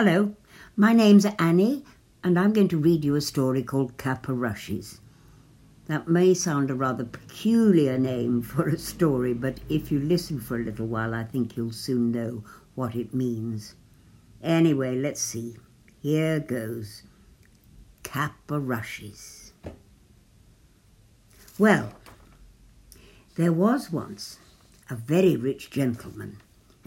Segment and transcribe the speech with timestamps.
[0.00, 0.36] Hello,
[0.76, 1.84] my name's Annie,
[2.22, 5.00] and I'm going to read you a story called Cap o' Rushes.
[5.86, 10.54] That may sound a rather peculiar name for a story, but if you listen for
[10.54, 12.44] a little while, I think you'll soon know
[12.76, 13.74] what it means.
[14.40, 15.56] Anyway, let's see.
[16.00, 17.02] Here goes.
[18.04, 19.52] Cap o' Rushes.
[21.58, 21.94] Well,
[23.34, 24.38] there was once
[24.88, 26.36] a very rich gentleman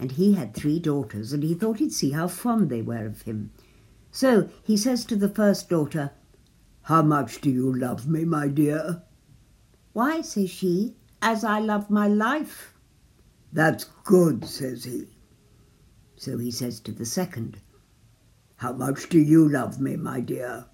[0.02, 3.22] and he had three daughters, and he thought he'd see how fond they were of
[3.22, 3.52] him.
[4.10, 6.10] So he says to the first daughter,
[6.82, 9.04] How much do you love me, my dear?
[9.92, 12.74] Why, says she, as I love my life.
[13.52, 15.06] That's good, says he.
[16.16, 17.60] So he says to the second,
[18.56, 20.64] How much do you love me, my dear?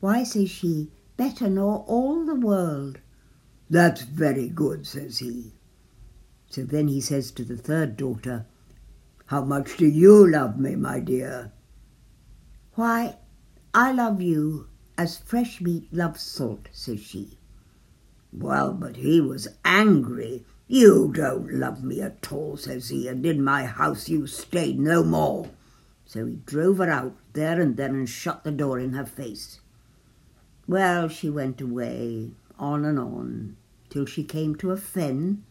[0.00, 3.00] Why, says she, better nor all the world.
[3.68, 5.52] That's very good, says he.
[6.50, 8.44] So then he says to the third daughter,
[9.26, 11.52] How much do you love me, my dear?
[12.74, 13.18] Why,
[13.72, 17.38] I love you as fresh meat loves salt, says she.
[18.32, 20.44] Well, but he was angry.
[20.66, 25.04] You don't love me at all, says he, and in my house you stay no
[25.04, 25.50] more.
[26.04, 29.60] So he drove her out there and then and shut the door in her face.
[30.66, 33.56] Well, she went away, on and on,
[33.88, 35.44] till she came to a fen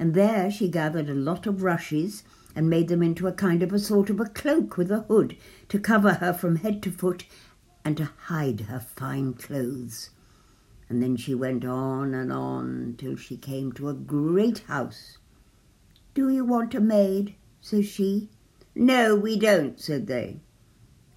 [0.00, 2.22] and there she gathered a lot of rushes
[2.56, 5.36] and made them into a kind of a sort of a cloak with a hood
[5.68, 7.26] to cover her from head to foot
[7.84, 10.08] and to hide her fine clothes.
[10.88, 15.18] And then she went on and on till she came to a great house.
[16.14, 17.34] Do you want a maid?
[17.60, 18.30] says she.
[18.74, 20.40] No, we don't, said they.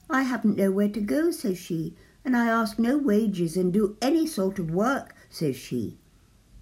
[0.10, 4.28] I haven't nowhere to go, says she, and I ask no wages and do any
[4.28, 6.00] sort of work, says she.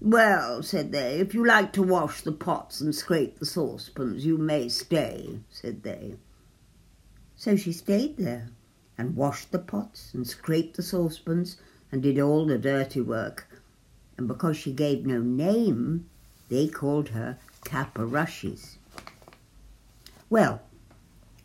[0.01, 4.35] Well, said they, if you like to wash the pots and scrape the saucepans, you
[4.35, 6.15] may stay, said they.
[7.35, 8.49] So she stayed there
[8.97, 11.57] and washed the pots and scraped the saucepans
[11.91, 13.47] and did all the dirty work.
[14.17, 16.09] And because she gave no name,
[16.49, 18.77] they called her Cap o' Rushes.
[20.31, 20.63] Well,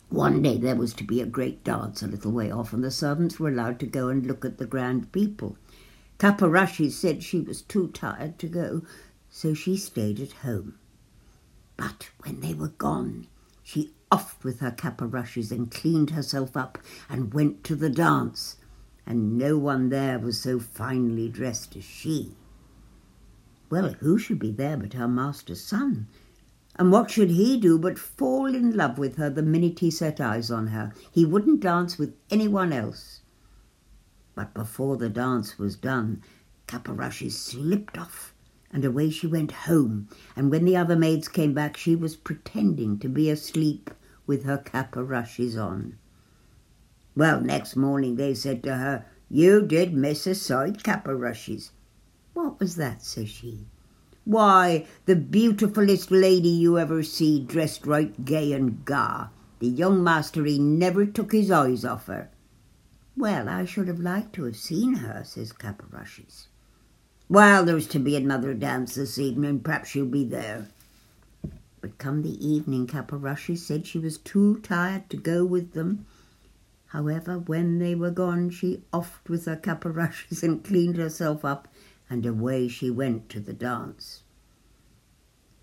[0.09, 2.89] one day there was to be a great dance a little way off, and the
[2.89, 5.57] servants were allowed to go and look at the grand people.
[6.19, 8.81] Cap o' Rushes said she was too tired to go,
[9.29, 10.79] so she stayed at home.
[11.77, 13.27] But when they were gone,
[13.61, 17.89] she offed with her cap o' rushes and cleaned herself up and went to the
[17.89, 18.57] dance,
[19.05, 22.35] and no one there was so finely dressed as she.
[23.69, 26.07] Well, who should be there but her master's son?
[26.77, 30.19] And what should he do but fall in love with her the minute he set
[30.19, 30.93] eyes on her?
[31.11, 33.21] He wouldn't dance with anyone else.
[34.37, 36.21] But before the dance was done,
[36.67, 38.35] Cap o' Rushes slipped off,
[38.69, 40.09] and away she went home.
[40.35, 43.89] And when the other maids came back, she was pretending to be asleep
[44.27, 45.97] with her cap o' rushes on.
[47.15, 51.71] Well, next morning they said to her, You did miss a sight, cap o' rushes.
[52.35, 53.01] What was that?
[53.01, 53.65] says she.
[54.23, 59.31] Why, the beautifulest lady you ever see, dressed right gay and gar.
[59.57, 62.29] The young master, he never took his eyes off her.
[63.17, 66.49] Well, I should have liked to have seen her, says Cap o' Rushes.
[67.27, 69.61] Well, there's to be another dance this evening.
[69.61, 70.67] Perhaps she'll be there.
[71.81, 75.73] But come the evening, Cap o' Rushes said she was too tired to go with
[75.73, 76.05] them.
[76.91, 81.43] However, when they were gone, she offed with her cap o' rushes and cleaned herself
[81.43, 81.67] up,
[82.11, 84.21] and away she went to the dance.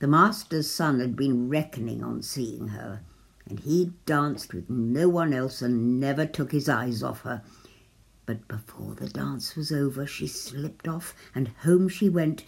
[0.01, 3.03] The master's son had been reckoning on seeing her,
[3.47, 7.43] and he danced with no one else and never took his eyes off her.
[8.27, 12.43] But before the dance was over, she slipped off, and home she went,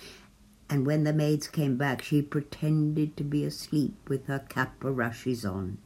[0.70, 4.90] and when the maids came back, she pretended to be asleep with her cap o'
[4.90, 5.76] rushes on.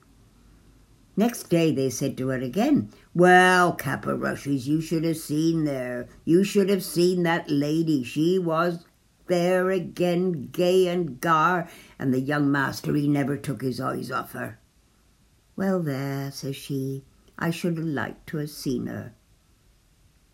[1.16, 5.64] Next day they said to her again, Well, cap o' rushes, you should have seen
[5.64, 6.08] there.
[6.24, 8.04] You should have seen that lady.
[8.04, 8.84] She was
[9.26, 11.68] there again, gay and gar,
[11.98, 14.59] and the young master, he never took his eyes off her.
[15.60, 17.04] Well, there, says she,
[17.38, 19.12] I should have liked to have seen her.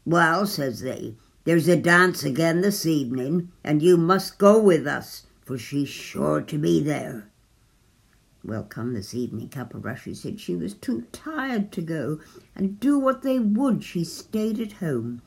[0.05, 5.27] Well, says they, there's a dance again this evening, and you must go with us,
[5.45, 7.29] for she's sure to be there.
[8.45, 12.21] Well, come this evening, Cap o' Rushes said she was too tired to go,
[12.55, 15.23] and do what they would, she stayed at home.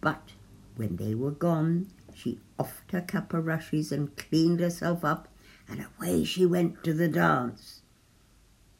[0.00, 0.32] But
[0.74, 5.28] when they were gone, she offed her cap o' rushes and cleaned herself up,
[5.68, 7.77] and away she went to the dance.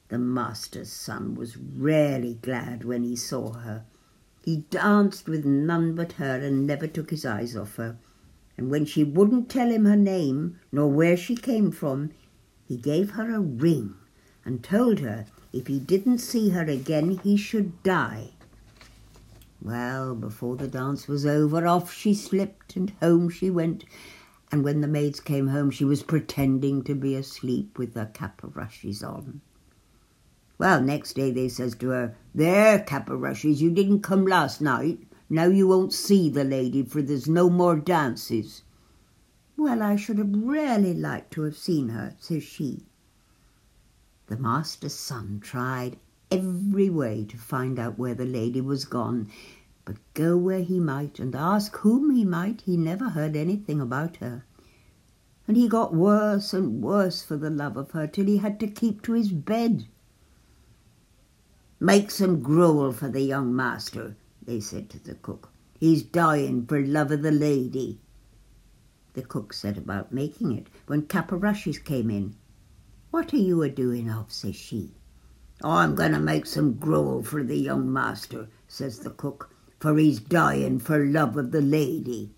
[0.08, 3.84] The master's son was rarely glad when he saw her.
[4.42, 7.98] He danced with none but her and never took his eyes off her.
[8.56, 12.12] And when she wouldn't tell him her name nor where she came from,
[12.66, 13.94] he gave her a ring
[14.44, 18.30] and told her if he didn't see her again, he should die.
[19.60, 23.84] Well, before the dance was over, off she slipped and home she went.
[24.50, 28.42] And when the maids came home, she was pretending to be asleep with her cap
[28.42, 29.42] of rushes on.
[30.58, 34.60] Well, next day they says to her, There, cap of rushes, you didn't come last
[34.60, 35.06] night.
[35.30, 38.62] Now you won't see the lady, for there's no more dances.
[39.56, 42.86] Well, I should have really liked to have seen her, says she.
[44.26, 45.98] The master's son tried
[46.30, 49.28] every way to find out where the lady was gone,
[49.84, 54.16] but go where he might and ask whom he might, he never heard anything about
[54.16, 54.44] her.
[55.46, 58.66] And he got worse and worse for the love of her till he had to
[58.66, 59.86] keep to his bed.
[61.80, 65.50] Make some gruel for the young master, they said to the cook.
[65.78, 68.00] He's dying for love of the lady.
[69.12, 72.34] The cook set about making it when Cap o' Rushes came in.
[73.12, 74.32] What are you a doing of?
[74.32, 74.94] says she.
[75.62, 80.18] I'm going to make some gruel for the young master, says the cook, for he's
[80.18, 82.34] dying for love of the lady.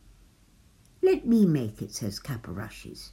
[1.02, 3.12] Let me make it, says Cap o' Rushes.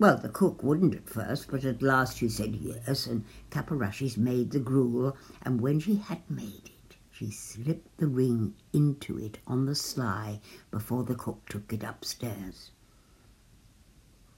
[0.00, 4.50] Well, the cook wouldn't at first, but at last she said yes, and Cap made
[4.50, 9.66] the gruel, and when she had made it, she slipped the ring into it on
[9.66, 12.70] the sly before the cook took it upstairs.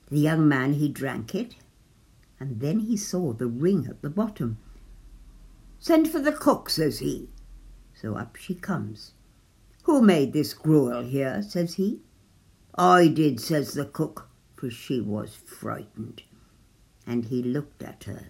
[0.08, 1.54] The young man, he drank it,
[2.40, 4.58] and then he saw the ring at the bottom.
[5.78, 7.28] Send for the cook, says he.
[7.94, 9.12] So up she comes.
[9.84, 11.40] Who made this gruel here?
[11.40, 12.00] says he.
[12.74, 14.28] I did, says the cook,
[14.62, 16.22] for she was frightened.
[17.04, 18.28] And he looked at her.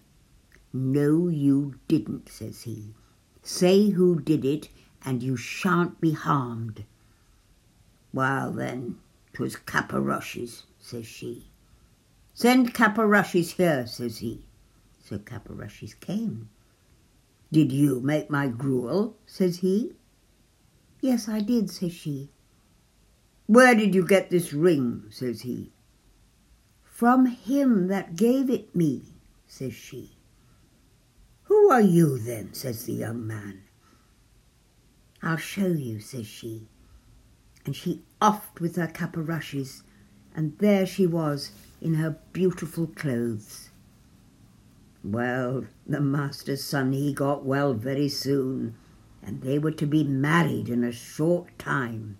[0.72, 2.94] No, you didn't, says he.
[3.42, 4.70] Say who did it,
[5.04, 6.86] and you shan't be harmed.
[8.14, 8.98] Well, then,
[9.34, 10.20] 'twas Cap o'
[10.80, 11.50] says she.
[12.32, 14.46] Send Cap o' Rushes here, says he.
[15.04, 16.48] So Cap o' Rushes came.
[17.52, 19.18] Did you make my gruel?
[19.26, 19.92] says he.
[21.02, 22.30] Yes, I did, says she.
[23.46, 25.04] Where did you get this ring?
[25.10, 25.72] says he.
[27.02, 29.02] From him that gave it me,
[29.48, 30.12] says she.
[31.42, 32.54] Who are you then?
[32.54, 33.62] says the young man.
[35.20, 36.68] I'll show you, says she.
[37.66, 39.82] And she offed with her cap o' rushes,
[40.36, 41.50] and there she was
[41.80, 43.70] in her beautiful clothes.
[45.02, 48.76] Well, the master's son, he got well very soon,
[49.20, 52.18] and they were to be married in a short time.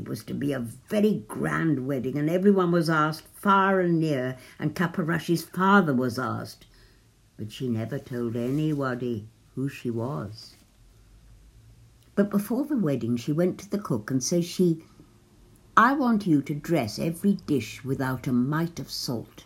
[0.00, 4.38] It was to be a very grand wedding, and everyone was asked far and near,
[4.58, 6.64] and Rushes' father was asked,
[7.36, 10.56] but she never told anybody who she was.
[12.14, 14.82] But before the wedding, she went to the cook and says she,
[15.76, 19.44] I want you to dress every dish without a mite of salt.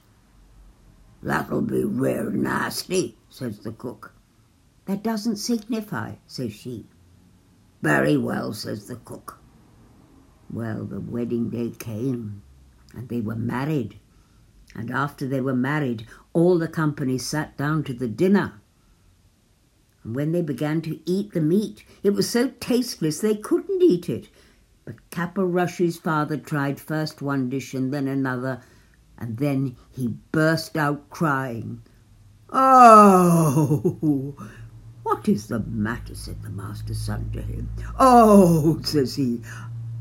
[1.21, 4.15] That'll be rare nasty, says the cook.
[4.85, 6.87] That doesn't signify, says she.
[7.83, 9.41] Very well, says the cook.
[10.55, 12.43] Well, the wedding day came,
[12.95, 13.99] and they were married.
[14.73, 18.61] And after they were married, all the company sat down to the dinner.
[20.05, 24.09] And when they began to eat the meat, it was so tasteless they couldn't eat
[24.09, 24.29] it.
[24.85, 28.61] But Cap o' father tried first one dish and then another,
[29.19, 31.83] and then he burst out crying.
[32.51, 34.37] Oh!
[35.03, 36.15] What is the matter?
[36.15, 37.71] said the master's son to him.
[37.99, 39.43] Oh, says he,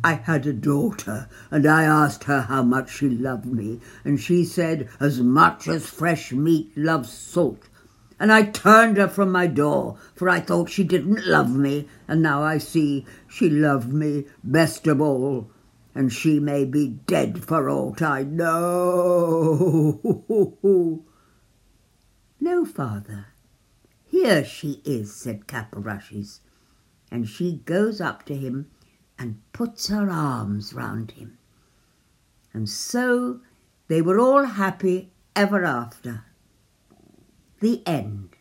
[0.05, 4.43] I had a daughter, and I asked her how much she loved me, and she
[4.43, 7.69] said, As much as fresh meat loves salt.
[8.19, 12.21] And I turned her from my door, for I thought she didn't love me, and
[12.21, 15.49] now I see she loved me best of all,
[15.95, 20.01] and she may be dead for aught I know.
[22.41, 23.27] no, father,
[24.05, 26.41] here she is, said Cap o' Rushes,
[27.09, 28.67] and she goes up to him
[29.23, 31.37] and puts her arms round him.
[32.53, 33.39] And so
[33.87, 36.25] they were all happy ever after.
[37.61, 38.35] The end.